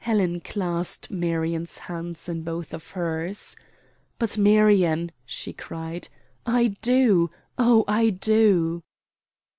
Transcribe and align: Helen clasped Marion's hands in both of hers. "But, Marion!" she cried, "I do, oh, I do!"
Helen 0.00 0.40
clasped 0.40 1.10
Marion's 1.10 1.78
hands 1.88 2.28
in 2.28 2.42
both 2.42 2.74
of 2.74 2.90
hers. 2.90 3.56
"But, 4.18 4.36
Marion!" 4.36 5.12
she 5.24 5.54
cried, 5.54 6.10
"I 6.44 6.76
do, 6.82 7.30
oh, 7.56 7.82
I 7.88 8.10
do!" 8.10 8.82